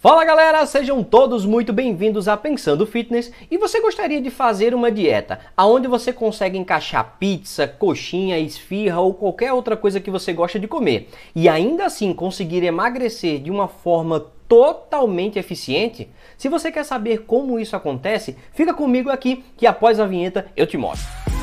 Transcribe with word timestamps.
Fala 0.00 0.24
galera, 0.24 0.64
sejam 0.64 1.02
todos 1.02 1.44
muito 1.44 1.72
bem-vindos 1.72 2.28
a 2.28 2.36
Pensando 2.36 2.86
Fitness. 2.86 3.32
E 3.50 3.58
você 3.58 3.80
gostaria 3.80 4.20
de 4.20 4.30
fazer 4.30 4.72
uma 4.72 4.92
dieta 4.92 5.40
onde 5.58 5.88
você 5.88 6.12
consegue 6.12 6.56
encaixar 6.56 7.16
pizza, 7.18 7.66
coxinha, 7.66 8.38
esfirra 8.38 9.00
ou 9.00 9.12
qualquer 9.12 9.52
outra 9.52 9.76
coisa 9.76 9.98
que 9.98 10.08
você 10.08 10.32
gosta 10.32 10.56
de 10.56 10.68
comer 10.68 11.08
e 11.34 11.48
ainda 11.48 11.84
assim 11.84 12.12
conseguir 12.12 12.62
emagrecer 12.62 13.40
de 13.40 13.50
uma 13.50 13.66
forma 13.66 14.24
totalmente 14.48 15.36
eficiente? 15.36 16.08
Se 16.36 16.48
você 16.48 16.70
quer 16.70 16.84
saber 16.84 17.24
como 17.26 17.58
isso 17.58 17.74
acontece, 17.74 18.36
fica 18.52 18.72
comigo 18.72 19.10
aqui 19.10 19.44
que 19.56 19.66
após 19.66 19.98
a 19.98 20.06
vinheta 20.06 20.46
eu 20.56 20.64
te 20.64 20.76
mostro. 20.76 21.37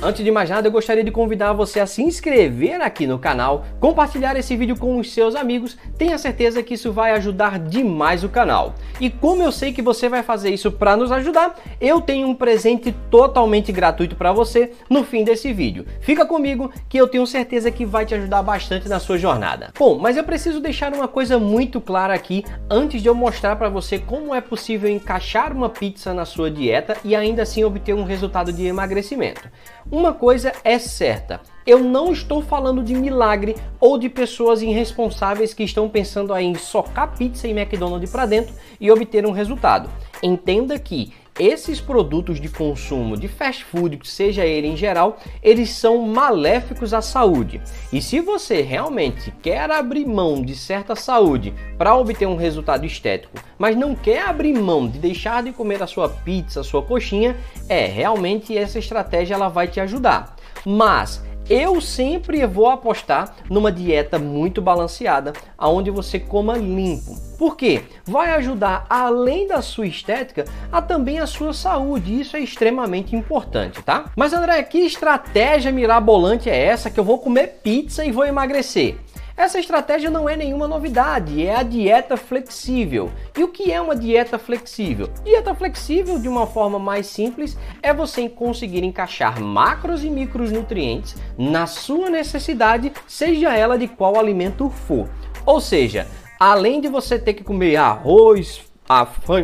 Antes 0.00 0.24
de 0.24 0.30
mais 0.30 0.48
nada, 0.48 0.68
eu 0.68 0.72
gostaria 0.72 1.02
de 1.02 1.10
convidar 1.10 1.52
você 1.52 1.80
a 1.80 1.86
se 1.86 2.02
inscrever 2.02 2.80
aqui 2.80 3.04
no 3.04 3.18
canal, 3.18 3.64
compartilhar 3.80 4.36
esse 4.36 4.56
vídeo 4.56 4.76
com 4.76 4.96
os 4.96 5.12
seus 5.12 5.34
amigos, 5.34 5.76
tenha 5.98 6.16
certeza 6.16 6.62
que 6.62 6.74
isso 6.74 6.92
vai 6.92 7.10
ajudar 7.12 7.58
demais 7.58 8.22
o 8.22 8.28
canal. 8.28 8.74
E 9.00 9.10
como 9.10 9.42
eu 9.42 9.50
sei 9.50 9.72
que 9.72 9.82
você 9.82 10.08
vai 10.08 10.22
fazer 10.22 10.50
isso 10.50 10.70
para 10.70 10.96
nos 10.96 11.10
ajudar, 11.10 11.58
eu 11.80 12.00
tenho 12.00 12.28
um 12.28 12.34
presente 12.34 12.94
totalmente 13.10 13.72
gratuito 13.72 14.14
para 14.14 14.32
você 14.32 14.70
no 14.88 15.02
fim 15.02 15.24
desse 15.24 15.52
vídeo. 15.52 15.84
Fica 16.00 16.24
comigo 16.24 16.72
que 16.88 16.96
eu 16.96 17.08
tenho 17.08 17.26
certeza 17.26 17.68
que 17.68 17.84
vai 17.84 18.06
te 18.06 18.14
ajudar 18.14 18.40
bastante 18.42 18.88
na 18.88 19.00
sua 19.00 19.18
jornada. 19.18 19.72
Bom, 19.76 19.98
mas 19.98 20.16
eu 20.16 20.22
preciso 20.22 20.60
deixar 20.60 20.94
uma 20.94 21.08
coisa 21.08 21.40
muito 21.40 21.80
clara 21.80 22.14
aqui 22.14 22.44
antes 22.70 23.02
de 23.02 23.08
eu 23.08 23.16
mostrar 23.16 23.56
para 23.56 23.68
você 23.68 23.98
como 23.98 24.32
é 24.32 24.40
possível 24.40 24.88
encaixar 24.88 25.52
uma 25.52 25.68
pizza 25.68 26.14
na 26.14 26.24
sua 26.24 26.48
dieta 26.48 26.96
e 27.04 27.16
ainda 27.16 27.42
assim 27.42 27.64
obter 27.64 27.94
um 27.94 28.04
resultado 28.04 28.52
de 28.52 28.64
emagrecimento. 28.64 29.50
Uma 29.90 30.12
coisa 30.12 30.52
é 30.64 30.78
certa, 30.78 31.40
eu 31.66 31.78
não 31.78 32.12
estou 32.12 32.42
falando 32.42 32.82
de 32.82 32.94
milagre 32.94 33.56
ou 33.80 33.96
de 33.96 34.10
pessoas 34.10 34.60
irresponsáveis 34.60 35.54
que 35.54 35.62
estão 35.62 35.88
pensando 35.88 36.36
em 36.36 36.54
socar 36.56 37.16
pizza 37.16 37.48
e 37.48 37.52
McDonald's 37.52 38.12
para 38.12 38.26
dentro 38.26 38.54
e 38.78 38.90
obter 38.90 39.24
um 39.24 39.30
resultado. 39.30 39.88
Entenda 40.22 40.78
que 40.78 41.14
esses 41.38 41.80
produtos 41.80 42.40
de 42.40 42.48
consumo 42.48 43.16
de 43.16 43.28
fast 43.28 43.64
food, 43.64 43.98
seja 44.04 44.44
ele 44.44 44.66
em 44.66 44.76
geral, 44.76 45.18
eles 45.42 45.70
são 45.70 45.98
maléficos 46.06 46.92
à 46.92 47.00
saúde. 47.00 47.60
E 47.92 48.02
se 48.02 48.20
você 48.20 48.60
realmente 48.60 49.32
quer 49.42 49.70
abrir 49.70 50.06
mão 50.06 50.42
de 50.42 50.54
certa 50.54 50.96
saúde 50.96 51.54
para 51.76 51.94
obter 51.94 52.26
um 52.26 52.36
resultado 52.36 52.84
estético, 52.84 53.38
mas 53.58 53.76
não 53.76 53.94
quer 53.94 54.22
abrir 54.22 54.54
mão 54.54 54.88
de 54.88 54.98
deixar 54.98 55.42
de 55.42 55.52
comer 55.52 55.82
a 55.82 55.86
sua 55.86 56.08
pizza, 56.08 56.60
a 56.60 56.64
sua 56.64 56.82
coxinha, 56.82 57.36
é 57.68 57.86
realmente 57.86 58.56
essa 58.56 58.78
estratégia 58.78 59.34
ela 59.34 59.48
vai 59.48 59.68
te 59.68 59.80
ajudar. 59.80 60.36
Mas 60.64 61.22
eu 61.48 61.80
sempre 61.80 62.44
vou 62.46 62.68
apostar 62.68 63.34
numa 63.48 63.72
dieta 63.72 64.18
muito 64.18 64.60
balanceada, 64.60 65.32
aonde 65.56 65.90
você 65.90 66.18
coma 66.18 66.56
limpo. 66.56 67.16
Por 67.38 67.56
quê? 67.56 67.82
Vai 68.04 68.32
ajudar, 68.32 68.84
além 68.90 69.46
da 69.46 69.62
sua 69.62 69.86
estética, 69.86 70.44
a 70.72 70.82
também 70.82 71.20
a 71.20 71.26
sua 71.26 71.52
saúde. 71.52 72.20
Isso 72.20 72.36
é 72.36 72.40
extremamente 72.40 73.14
importante, 73.14 73.80
tá? 73.82 74.10
Mas 74.16 74.32
André, 74.32 74.60
que 74.64 74.78
estratégia 74.78 75.70
mirabolante 75.70 76.50
é 76.50 76.64
essa 76.64 76.90
que 76.90 76.98
eu 76.98 77.04
vou 77.04 77.18
comer 77.18 77.60
pizza 77.62 78.04
e 78.04 78.10
vou 78.10 78.26
emagrecer? 78.26 78.96
Essa 79.38 79.60
estratégia 79.60 80.10
não 80.10 80.28
é 80.28 80.34
nenhuma 80.34 80.66
novidade, 80.66 81.46
é 81.46 81.54
a 81.54 81.62
dieta 81.62 82.16
flexível. 82.16 83.08
E 83.38 83.44
o 83.44 83.46
que 83.46 83.72
é 83.72 83.80
uma 83.80 83.94
dieta 83.94 84.36
flexível? 84.36 85.08
Dieta 85.22 85.54
flexível, 85.54 86.18
de 86.18 86.28
uma 86.28 86.44
forma 86.44 86.76
mais 86.76 87.06
simples, 87.06 87.56
é 87.80 87.94
você 87.94 88.28
conseguir 88.28 88.82
encaixar 88.82 89.40
macros 89.40 90.02
e 90.02 90.10
micronutrientes 90.10 91.14
na 91.38 91.68
sua 91.68 92.10
necessidade, 92.10 92.92
seja 93.06 93.56
ela 93.56 93.78
de 93.78 93.86
qual 93.86 94.18
alimento 94.18 94.68
for. 94.70 95.08
Ou 95.46 95.60
seja, 95.60 96.08
além 96.40 96.80
de 96.80 96.88
você 96.88 97.16
ter 97.16 97.34
que 97.34 97.44
comer 97.44 97.76
arroz, 97.76 98.67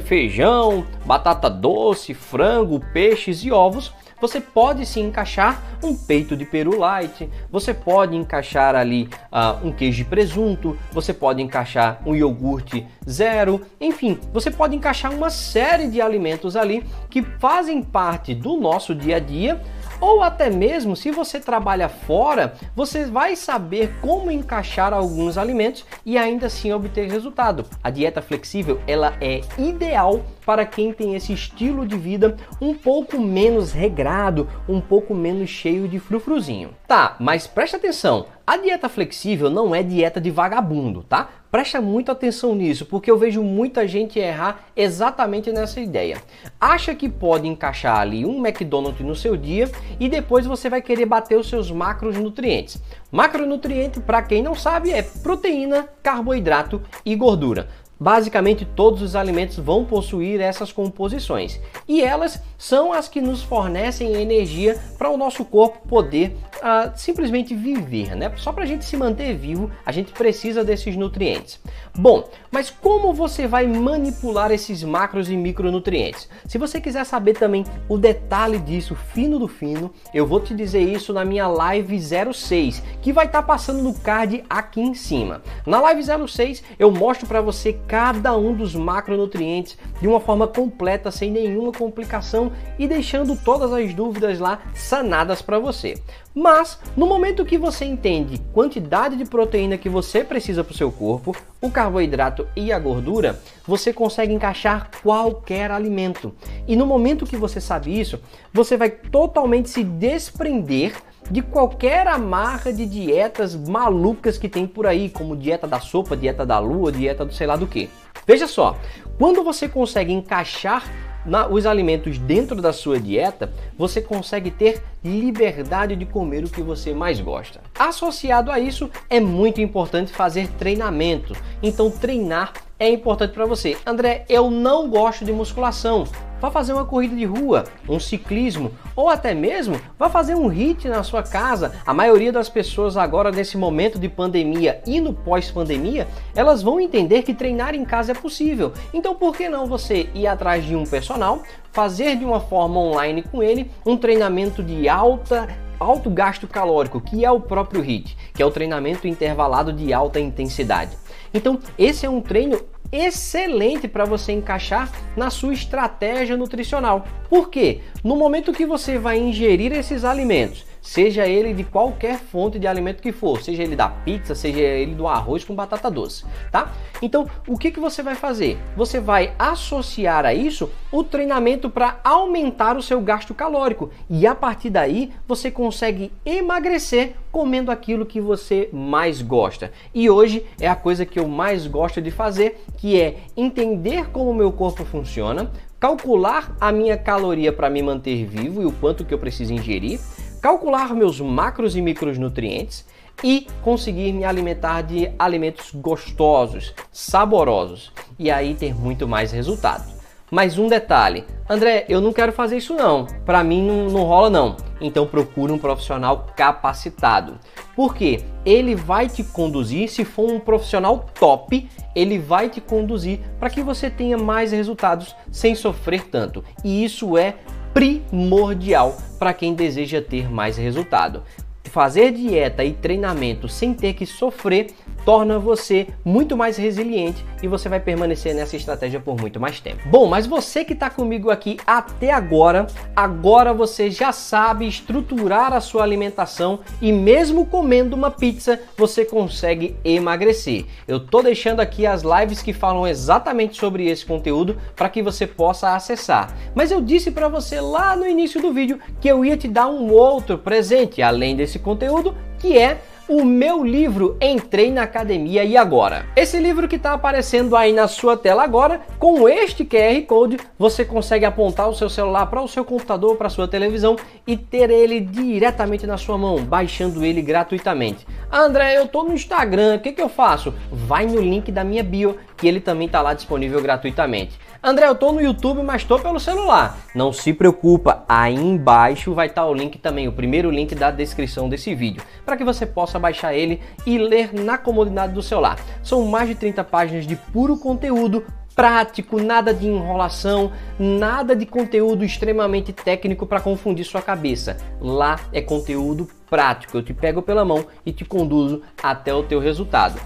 feijão, 0.03 0.87
batata 1.05 1.51
doce, 1.51 2.15
frango, 2.15 2.81
peixes 2.93 3.45
e 3.45 3.53
ovos, 3.53 3.93
você 4.21 4.41
pode 4.41 4.87
sim 4.87 5.03
encaixar 5.03 5.63
um 5.83 5.95
peito 5.95 6.35
de 6.35 6.47
peru 6.47 6.79
light, 6.79 7.29
você 7.51 7.75
pode 7.75 8.17
encaixar 8.17 8.75
ali 8.75 9.09
uh, 9.31 9.67
um 9.67 9.71
queijo 9.71 9.99
de 9.99 10.05
presunto, 10.05 10.79
você 10.93 11.13
pode 11.13 11.43
encaixar 11.43 12.01
um 12.07 12.15
iogurte 12.15 12.87
zero, 13.07 13.61
enfim, 13.79 14.19
você 14.33 14.51
pode 14.51 14.75
encaixar 14.75 15.13
uma 15.13 15.29
série 15.29 15.89
de 15.89 16.01
alimentos 16.01 16.57
ali 16.57 16.83
que 17.11 17.23
fazem 17.23 17.83
parte 17.83 18.35
do 18.35 18.57
nosso 18.57 18.95
dia 18.95 19.17
a 19.17 19.21
dia 19.21 19.61
ou 20.05 20.23
até 20.23 20.51
mesmo 20.51 20.95
se 20.95 21.11
você 21.11 21.41
trabalha 21.41 21.89
fora, 21.89 22.53
você 22.77 23.07
vai 23.07 23.35
saber 23.35 23.91
como 24.03 24.31
encaixar 24.31 24.93
alguns 24.93 25.39
alimentos 25.39 25.87
e 26.05 26.19
ainda 26.19 26.49
assim 26.49 26.71
obter 26.75 27.11
resultado. 27.11 27.65
A 27.83 27.89
dieta 27.89 28.21
flexível, 28.21 28.79
ela 28.87 29.17
é 29.19 29.41
ideal 29.57 30.23
para 30.45 30.67
quem 30.67 30.93
tem 30.93 31.15
esse 31.15 31.33
estilo 31.33 31.87
de 31.87 31.97
vida 31.97 32.37
um 32.61 32.75
pouco 32.75 33.19
menos 33.21 33.73
regrado, 33.73 34.49
um 34.69 34.81
pouco 34.81 35.15
menos 35.15 35.49
cheio 35.51 35.89
de 35.89 35.99
frufruzinho. 35.99 36.71
Tá, 36.87 37.17
mas 37.19 37.47
preste 37.47 37.77
atenção, 37.77 38.27
a 38.47 38.59
dieta 38.59 38.91
flexível 38.91 39.49
não 39.49 39.75
é 39.75 39.83
dieta 39.83 40.21
de 40.21 40.31
vagabundo, 40.31 41.03
tá? 41.03 41.31
Presta 41.51 41.81
muita 41.81 42.13
atenção 42.13 42.55
nisso, 42.55 42.85
porque 42.85 43.11
eu 43.11 43.17
vejo 43.17 43.43
muita 43.43 43.87
gente 43.89 44.19
errar 44.19 44.67
exatamente 44.77 45.51
nessa 45.51 45.81
ideia. 45.81 46.21
Acha 46.61 46.95
que 46.95 47.09
pode 47.09 47.47
encaixar 47.47 48.01
ali 48.01 48.27
um 48.27 48.45
McDonald's 48.45 49.07
no 49.07 49.15
seu 49.15 49.37
dia 49.37 49.71
e 49.99 50.09
depois 50.09 50.45
você 50.45 50.69
vai 50.69 50.83
querer 50.83 51.07
bater 51.07 51.39
os 51.39 51.49
seus 51.49 51.71
macronutrientes. 51.71 52.83
Macronutriente, 53.11 54.01
para 54.01 54.21
quem 54.21 54.43
não 54.43 54.55
sabe, 54.55 54.91
é 54.91 55.01
proteína, 55.01 55.89
carboidrato 56.03 56.83
e 57.05 57.15
gordura. 57.15 57.69
Basicamente, 57.99 58.65
todos 58.65 59.03
os 59.03 59.15
alimentos 59.15 59.57
vão 59.57 59.85
possuir 59.85 60.41
essas 60.41 60.73
composições 60.73 61.61
e 61.87 62.03
elas 62.03 62.43
são 62.59 62.93
as 62.93 63.09
que 63.09 63.21
nos 63.21 63.43
fornecem 63.43 64.15
energia 64.15 64.79
para 64.99 65.11
o 65.11 65.17
nosso 65.17 65.45
corpo 65.45 65.87
poder 65.87 66.37
uh, 66.57 66.91
simplesmente 66.97 67.55
viver, 67.55 68.17
né? 68.17 68.33
Só 68.37 68.53
para 68.53 68.65
a 68.65 68.67
gente 68.67 68.85
se 68.85 68.97
manter 68.97 69.35
vivo, 69.35 69.71
a 69.85 69.93
gente 69.93 70.13
precisa 70.13 70.65
desses 70.65 70.97
nutrientes. 70.97 71.61
Bom, 71.95 72.29
mas 72.51 72.71
como 72.71 73.13
você 73.13 73.47
vai 73.47 73.67
manipular 73.67 74.51
esses 74.51 74.83
macros 74.83 75.31
e 75.31 75.37
micronutrientes? 75.37 76.29
Se 76.47 76.59
você 76.59 76.81
quiser 76.81 77.05
saber 77.05 77.35
também 77.35 77.65
o 77.89 77.97
detalhe 77.97 78.59
disso, 78.59 78.95
fino 78.95 79.39
do 79.39 79.47
fino, 79.47 79.93
eu 80.13 80.27
vou 80.27 80.41
te 80.41 80.55
dizer 80.55 80.81
isso 80.81 81.13
na 81.13 81.25
minha 81.25 81.47
live 81.47 82.01
06, 82.33 82.83
que 83.01 83.13
vai 83.13 83.27
estar 83.27 83.43
tá 83.43 83.47
passando 83.47 83.83
no 83.83 83.95
card 83.95 84.43
aqui 84.49 84.81
em 84.81 84.95
cima. 84.95 85.43
Na 85.67 85.81
live 85.81 86.03
06 86.03 86.63
eu 86.79 86.91
mostro 86.91 87.27
para 87.27 87.41
você 87.41 87.73
cada 87.87 88.37
um 88.37 88.55
dos 88.55 88.75
macronutrientes 88.75 89.77
de 90.01 90.09
uma 90.09 90.21
forma 90.21 90.47
completa, 90.47 91.11
sem 91.11 91.31
nenhuma 91.31 91.73
complicação 91.73 92.53
e 92.79 92.87
deixando 92.87 93.37
todas 93.37 93.73
as 93.73 93.93
dúvidas 93.95 94.39
lá 94.39 94.63
sanadas 94.75 95.43
para 95.43 95.59
você. 95.59 95.95
Mas 96.35 96.81
no 96.97 97.07
momento 97.07 97.45
que 97.45 97.57
você 97.57 97.85
entende 97.85 98.41
quantidade 98.53 99.17
de 99.17 99.25
proteína 99.25 99.79
que 99.79 99.89
você 99.89 100.25
precisa 100.25 100.65
para 100.65 100.73
o 100.73 100.77
seu 100.77 100.91
corpo, 100.91 101.35
o 101.61 101.71
carboidrato 101.71 102.47
e 102.57 102.73
a 102.73 102.79
gordura, 102.79 103.41
você 103.67 103.93
consegue 103.93 104.35
encaixar 104.35 104.91
qualquer 105.03 105.71
alimento. 105.71 106.35
E 106.67 106.75
no 106.75 106.87
momento 106.87 107.25
que 107.25 107.37
você 107.37 107.61
sabe 107.61 107.99
isso, 107.99 108.21
você 108.53 108.77
vai 108.77 108.91
totalmente 108.91 109.71
se 109.71 109.85
desprender 109.85 110.95
de 111.31 111.43
qualquer 111.43 112.07
amarra 112.07 112.73
de 112.73 112.87
dietas 112.87 113.55
malucas 113.55 114.39
que 114.39 114.49
tem 114.49 114.67
por 114.67 114.87
aí, 114.87 115.09
como 115.09 115.37
dieta 115.37 115.67
da 115.67 115.81
sopa, 115.81 116.17
dieta 116.17 116.45
da 116.45 116.59
lua, 116.59 116.93
dieta 116.93 117.25
do 117.25 117.33
sei 117.33 117.47
lá 117.47 117.57
do 117.57 117.67
que. 117.67 117.89
Veja 118.27 118.47
só, 118.47 118.77
quando 119.19 119.43
você 119.43 119.69
consegue 119.69 120.13
encaixar 120.13 120.85
na, 121.25 121.47
os 121.47 121.67
alimentos 121.67 122.19
dentro 122.19 122.61
da 122.61 122.73
sua 122.73 123.01
dieta, 123.01 123.53
você 123.77 124.01
consegue 124.01 124.51
ter 124.51 124.83
liberdade 125.05 125.97
de 125.97 126.05
comer 126.05 126.45
o 126.45 126.51
que 126.51 126.63
você 126.63 126.93
mais 126.93 127.21
gosta. 127.21 127.61
Associado 127.79 128.51
a 128.51 128.59
isso, 128.59 128.91
é 129.09 129.21
muito 129.21 129.61
importante 129.61 130.13
fazer 130.13 130.49
treinamento. 130.49 131.35
Então, 131.63 131.91
treinar 131.91 132.53
é 132.79 132.89
importante 132.89 133.33
para 133.33 133.47
você. 133.47 133.77
André, 133.87 134.25
eu 134.29 134.51
não 134.51 134.89
gosto 134.89 135.25
de 135.25 135.33
musculação. 135.33 136.05
Vá 136.41 136.51
fazer 136.51 136.73
uma 136.73 136.85
corrida 136.85 137.17
de 137.17 137.25
rua, 137.25 137.65
um 137.89 137.99
ciclismo 137.99 138.73
ou 138.95 139.09
até 139.09 139.35
mesmo 139.35 139.81
vá 139.99 140.09
fazer 140.09 140.35
um 140.35 140.47
hit 140.47 140.89
na 140.89 141.03
sua 141.03 141.23
casa. 141.23 141.75
A 141.87 141.95
maioria 141.95 142.33
das 142.33 142.49
pessoas 142.49 142.97
agora 142.97 143.31
nesse 143.31 143.57
momento 143.57 143.99
de 143.99 144.09
pandemia 144.09 144.83
e 144.87 145.01
no 145.01 145.13
pós-pandemia, 145.13 146.07
elas 146.35 146.63
vão 146.63 146.81
entender 146.81 147.23
que 147.23 147.33
treinar 147.33 147.75
em 147.75 147.85
casa 147.85 148.13
é 148.13 148.15
possível. 148.15 148.73
Então 148.93 149.15
por 149.15 149.35
que 149.35 149.49
não 149.49 149.67
você 149.67 150.09
ir 150.15 150.27
atrás 150.27 150.65
de 150.65 150.77
um 150.77 150.85
personal, 150.85 151.43
fazer 151.73 152.17
de 152.17 152.25
uma 152.25 152.41
forma 152.41 152.79
online 152.79 153.23
com 153.23 153.43
ele 153.43 153.71
um 153.87 153.97
treinamento 153.97 154.63
de 154.63 154.89
alta 154.89 155.49
alto 155.79 156.09
gasto 156.09 156.47
calórico, 156.47 157.01
que 157.01 157.25
é 157.25 157.31
o 157.31 157.41
próprio 157.41 157.83
HIIT, 157.83 158.17
que 158.33 158.43
é 158.43 158.47
o 158.47 158.51
treinamento 158.51 159.07
intervalado 159.07 159.73
de 159.73 159.93
alta 159.93 160.21
intensidade. 160.21 160.97
Então, 161.33 161.59
esse 161.77 162.07
é 162.07 162.11
um 162.11 162.21
treino 162.21 162.61
excelente 162.93 163.89
para 163.89 164.05
você 164.05 164.33
encaixar 164.33 164.91
na 165.17 165.31
sua 165.31 165.53
estratégia 165.55 166.37
nutricional. 166.37 167.07
Por 167.29 167.51
quê? 167.51 167.81
No 168.03 168.17
momento 168.17 168.53
que 168.53 168.67
você 168.67 168.99
vai 168.99 169.19
ingerir 169.19 169.73
esses 169.73 170.05
alimentos, 170.05 170.65
seja 170.85 171.27
ele 171.27 171.55
de 171.55 171.65
qualquer 171.65 172.19
fonte 172.19 172.59
de 172.59 172.67
alimento 172.67 173.03
que 173.03 173.11
for, 173.11 173.43
seja 173.43 173.63
ele 173.63 173.75
da 173.75 173.89
pizza, 173.89 174.35
seja 174.35 174.61
ele 174.61 174.95
do 174.95 175.09
arroz 175.09 175.43
com 175.43 175.55
batata 175.55 175.91
doce, 175.91 176.27
tá? 176.53 176.71
Então, 177.01 177.27
o 177.49 177.57
que, 177.57 177.71
que 177.71 177.81
você 177.81 178.03
vai 178.03 178.15
fazer? 178.15 178.59
Você 178.77 179.01
vai 179.01 179.33
associar 179.39 180.27
a 180.27 180.35
isso 180.35 180.71
o 180.93 181.03
treinamento 181.03 181.71
para 181.71 181.99
aumentar 182.05 182.77
o 182.77 182.83
seu 182.83 183.01
gasto 183.01 183.35
calórico 183.35 183.91
e 184.11 184.27
a 184.27 184.35
partir 184.35 184.69
daí 184.69 185.11
você 185.27 185.51
consegue 185.51 186.13
emagrecer 186.25 187.15
comendo 187.33 187.73
aquilo 187.73 188.07
que 188.07 188.21
você 188.21 188.69
mais 188.71 189.23
gosta. 189.23 189.73
E 189.95 190.11
hoje 190.11 190.45
é 190.61 190.69
a 190.69 190.77
coisa 190.77 191.07
que 191.07 191.19
eu 191.19 191.27
mais 191.27 191.67
gosto 191.67 192.01
de 192.01 192.11
fazer, 192.11 192.63
que 192.77 193.01
é 193.01 193.17
entender 193.35 194.11
como 194.11 194.31
o 194.31 194.35
meu 194.35 194.53
corpo 194.53 194.85
funciona, 194.85 195.51
calcular 195.81 196.57
a 196.61 196.71
minha 196.71 196.97
caloria 196.97 197.53
para 197.53 197.69
me 197.69 197.83
manter 197.83 198.25
vivo 198.25 198.63
e 198.63 198.65
o 198.65 198.73
quanto 198.73 199.05
que 199.05 199.13
eu 199.13 199.19
preciso 199.19 199.53
ingerir, 199.53 200.01
calcular 200.45 200.93
meus 200.95 201.19
macros 201.23 201.75
e 201.75 201.81
micronutrientes 201.81 202.85
e 203.23 203.47
conseguir 203.63 204.13
me 204.13 204.27
alimentar 204.27 204.83
de 204.83 205.11
alimentos 205.19 205.71
gostosos, 205.73 206.75
saborosos 206.93 207.91
e 208.19 208.31
aí 208.31 208.53
ter 208.53 208.75
muito 208.75 209.09
mais 209.09 209.33
resultado. 209.33 209.91
Mas 210.31 210.59
um 210.59 210.69
detalhe, 210.69 211.25
André, 211.49 211.87
eu 211.89 211.99
não 211.99 212.13
quero 212.13 212.31
fazer 212.31 212.59
isso 212.59 212.75
não, 212.75 213.07
para 213.25 213.43
mim 213.43 213.67
não, 213.67 213.89
não 213.89 214.03
rola 214.03 214.29
não. 214.29 214.55
Então 214.83 215.07
procure 215.07 215.51
um 215.51 215.57
profissional 215.57 216.27
capacitado. 216.37 217.39
Porque 217.75 218.23
ele 218.45 218.75
vai 218.75 219.09
te 219.09 219.25
conduzir, 219.25 219.89
se 219.89 220.05
for 220.05 220.31
um 220.31 220.39
profissional 220.39 221.07
top, 221.19 221.67
ele 221.95 222.19
vai 222.19 222.51
te 222.51 222.61
conduzir 222.61 223.19
para 223.41 223.49
que 223.49 223.63
você 223.63 223.89
tenha 223.89 224.19
mais 224.19 224.53
resultados 224.53 225.17
sem 225.31 225.55
sofrer 225.55 226.05
tanto. 226.09 226.45
E 226.63 226.85
isso 226.85 227.17
é 227.17 227.37
primordial 227.75 228.97
para 229.19 229.35
quem 229.35 229.53
deseja 229.53 230.01
ter 230.01 230.31
mais 230.31 230.57
resultado. 230.57 231.25
Fazer 231.65 232.13
dieta 232.13 232.65
e 232.65 232.73
treinamento 232.73 233.49
sem 233.49 233.75
ter 233.75 233.95
que 233.95 234.07
sofrer 234.07 234.69
torna 235.05 235.39
você 235.39 235.89
muito 236.05 236.37
mais 236.37 236.57
resiliente 236.57 237.25
e 237.43 237.49
você 237.49 237.69
vai 237.69 237.81
permanecer 237.81 238.35
nessa 238.35 238.57
estratégia 238.57 239.01
por 239.01 239.21
muito 239.21 239.39
mais 239.39 239.61
tempo. 239.61 239.89
Bom, 239.89 240.07
mas 240.07 240.27
você 240.27 240.65
que 240.65 240.73
está 240.73 240.89
comigo 240.89 241.31
aqui 241.31 241.59
até 241.67 242.13
agora, 242.13 242.67
agora 242.97 243.53
você 243.53 243.91
já 243.91 244.13
sabe 244.13 244.67
estruturar 244.67 245.53
a 245.53 245.61
sua 245.61 245.83
alimentação 245.83 246.61
e 246.81 246.93
mesmo 246.93 247.47
comendo 247.47 247.95
uma 247.95 248.11
pizza, 248.11 248.61
você 248.77 249.05
consegue 249.05 249.77
emagrecer. 249.85 250.65
Eu 250.89 251.01
tô 251.01 251.23
deixando 251.23 251.61
aqui 251.61 251.87
as 251.87 252.03
lives 252.03 252.43
que 252.43 252.53
falam 252.53 252.87
exatamente 252.87 253.59
sobre 253.59 253.87
esse 253.87 254.05
conteúdo 254.07 254.57
para 254.75 254.89
que 254.89 255.03
você 255.03 255.27
possa 255.27 255.75
acessar. 255.75 256.35
Mas 256.55 256.71
eu 256.71 256.81
disse 256.81 257.11
para 257.11 257.29
você 257.29 257.61
lá 257.61 257.95
no 257.97 258.07
início 258.07 258.41
do 258.41 258.53
vídeo 258.53 258.79
que 259.01 259.09
eu 259.09 259.25
ia 259.25 259.37
te 259.37 259.49
dar 259.49 259.67
um 259.67 259.93
outro 259.93 260.39
presente 260.39 261.03
além 261.03 261.37
desse 261.37 261.59
conteúdo, 261.59 262.15
que 262.39 262.59
é 262.59 262.81
o 263.09 263.25
meu 263.25 263.63
livro 263.63 264.17
Entrei 264.21 264.71
na 264.71 264.83
Academia 264.83 265.45
e 265.45 265.57
Agora. 265.57 266.07
Esse 266.17 266.39
livro 266.39 266.67
que 266.67 266.77
está 266.77 266.95
aparecendo 266.95 267.55
aí 267.55 267.73
na 267.73 267.87
sua 267.87 268.17
tela 268.17 268.43
agora, 268.43 268.81
com 268.99 269.29
este 269.29 269.65
QR 269.65 270.01
Code, 270.07 270.39
você 270.59 270.85
consegue 270.85 271.25
apontar 271.25 271.69
o 271.69 271.75
seu 271.75 271.91
celular 271.91 272.27
para 272.27 272.41
o 272.41 272.49
seu 272.49 272.65
computador, 272.65 273.17
para 273.17 273.27
a 273.27 273.31
sua 273.31 273.47
televisão 273.47 273.97
e 274.27 274.37
ter 274.37 274.71
ele 274.71 275.01
diretamente 275.01 275.87
na 275.87 275.99
sua 275.99 276.17
mão, 276.17 276.39
baixando 276.39 277.05
ele 277.05 277.21
gratuitamente. 277.21 278.07
André, 278.33 278.79
eu 278.79 278.85
estou 278.85 279.05
no 279.05 279.13
Instagram, 279.13 279.77
o 279.77 279.81
que, 279.81 279.93
que 279.93 280.03
eu 280.03 280.09
faço? 280.09 280.55
Vai 280.73 281.07
no 281.07 281.21
link 281.21 281.53
da 281.53 281.63
minha 281.63 281.85
bio, 281.85 282.17
que 282.45 282.49
ele 282.49 282.61
também 282.61 282.87
está 282.87 283.01
lá 283.01 283.15
disponível 283.15 283.63
gratuitamente. 283.63 284.39
André, 284.63 284.87
eu 284.87 284.95
tô 284.95 285.13
no 285.13 285.21
YouTube, 285.23 285.63
mas 285.63 285.83
tô 285.83 285.99
pelo 285.99 286.21
celular. 286.21 286.77
Não 286.95 287.11
se 287.11 287.33
preocupa, 287.33 288.05
aí 288.07 288.35
embaixo 288.35 289.15
vai 289.15 289.29
estar 289.29 289.45
tá 289.45 289.49
o 289.49 289.55
link 289.55 289.79
também, 289.79 290.09
o 290.09 290.13
primeiro 290.13 290.51
link 290.51 290.75
da 290.75 290.91
descrição 290.91 291.49
desse 291.49 291.75
vídeo, 291.75 292.03
para 292.23 292.37
que 292.37 292.45
você 292.45 292.67
possa 292.67 292.99
baixar 292.99 293.33
ele 293.33 293.63
e 293.87 293.97
ler 293.97 294.35
na 294.35 294.59
comodidade 294.59 295.15
do 295.15 295.23
celular. 295.23 295.59
São 295.83 296.05
mais 296.07 296.29
de 296.29 296.35
30 296.35 296.63
páginas 296.65 297.07
de 297.07 297.17
puro 297.17 297.57
conteúdo 297.57 298.23
prático, 298.55 299.23
nada 299.23 299.55
de 299.55 299.67
enrolação, 299.67 300.53
nada 300.79 301.35
de 301.35 301.47
conteúdo 301.47 302.05
extremamente 302.05 302.75
técnico 302.75 303.27
para 303.27 303.41
confundir 303.41 303.87
sua 303.87 304.03
cabeça. 304.03 304.59
Lá 304.83 305.19
é 305.33 305.41
conteúdo 305.41 306.07
prático. 306.29 306.77
Eu 306.77 306.83
te 306.83 306.93
pego 306.93 307.23
pela 307.23 307.43
mão 307.43 307.65
e 307.87 307.93
te 307.93 308.05
conduzo 308.05 308.61
até 308.83 309.15
o 309.15 309.23
teu 309.23 309.41
resultado 309.41 309.99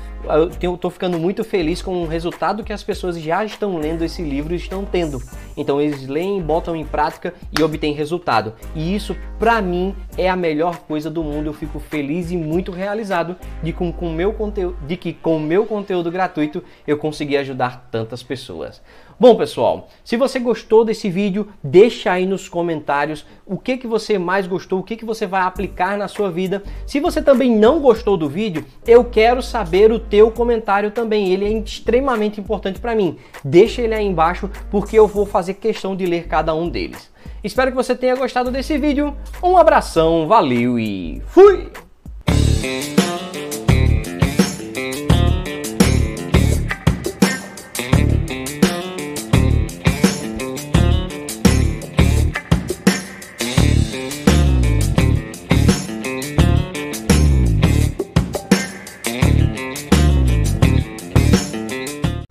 eu 0.60 0.74
estou 0.74 0.90
ficando 0.90 1.18
muito 1.18 1.44
feliz 1.44 1.80
com 1.80 2.02
o 2.02 2.06
resultado 2.06 2.64
que 2.64 2.72
as 2.72 2.82
pessoas 2.82 3.18
já 3.18 3.44
estão 3.44 3.78
lendo 3.78 4.04
esse 4.04 4.22
livro 4.22 4.52
e 4.52 4.56
estão 4.56 4.84
tendo. 4.84 5.22
Então 5.56 5.80
eles 5.80 6.06
leem, 6.06 6.42
botam 6.42 6.76
em 6.76 6.84
prática 6.84 7.34
e 7.56 7.62
obtêm 7.62 7.92
resultado. 7.92 8.54
E 8.74 8.94
isso, 8.94 9.16
para 9.38 9.60
mim, 9.62 9.94
é 10.16 10.28
a 10.28 10.36
melhor 10.36 10.78
coisa 10.80 11.10
do 11.10 11.22
mundo. 11.22 11.46
Eu 11.46 11.54
fico 11.54 11.78
feliz 11.78 12.30
e 12.30 12.36
muito 12.36 12.72
realizado 12.72 13.36
de, 13.62 13.72
com, 13.72 13.92
com 13.92 14.10
meu 14.10 14.32
conteúdo, 14.32 14.76
de 14.86 14.96
que 14.96 15.12
com 15.12 15.36
o 15.36 15.40
meu 15.40 15.66
conteúdo 15.66 16.10
gratuito 16.10 16.62
eu 16.86 16.98
consegui 16.98 17.36
ajudar 17.36 17.88
tantas 17.90 18.22
pessoas. 18.22 18.82
Bom, 19.20 19.34
pessoal, 19.34 19.88
se 20.04 20.16
você 20.16 20.38
gostou 20.38 20.84
desse 20.84 21.10
vídeo, 21.10 21.48
deixa 21.60 22.12
aí 22.12 22.24
nos 22.24 22.48
comentários 22.48 23.26
o 23.44 23.58
que, 23.58 23.76
que 23.76 23.86
você 23.88 24.16
mais 24.16 24.46
gostou, 24.46 24.78
o 24.78 24.82
que, 24.84 24.94
que 24.94 25.04
você 25.04 25.26
vai 25.26 25.40
aplicar 25.40 25.98
na 25.98 26.06
sua 26.06 26.30
vida. 26.30 26.62
Se 26.86 27.00
você 27.00 27.20
também 27.20 27.50
não 27.50 27.80
gostou 27.80 28.16
do 28.16 28.28
vídeo, 28.28 28.64
eu 28.86 29.02
quero 29.02 29.42
saber 29.42 29.90
o 29.90 29.98
teu 30.08 30.30
comentário 30.30 30.90
também. 30.90 31.32
Ele 31.32 31.44
é 31.44 31.58
extremamente 31.58 32.40
importante 32.40 32.80
para 32.80 32.94
mim. 32.94 33.16
Deixa 33.44 33.82
ele 33.82 33.94
aí 33.94 34.06
embaixo 34.06 34.50
porque 34.70 34.98
eu 34.98 35.06
vou 35.06 35.26
fazer 35.26 35.54
questão 35.54 35.94
de 35.96 36.06
ler 36.06 36.26
cada 36.26 36.54
um 36.54 36.68
deles. 36.68 37.10
Espero 37.42 37.70
que 37.70 37.76
você 37.76 37.94
tenha 37.94 38.16
gostado 38.16 38.50
desse 38.50 38.76
vídeo. 38.78 39.16
Um 39.42 39.56
abração, 39.56 40.26
valeu 40.26 40.78
e 40.78 41.22
fui! 41.28 41.70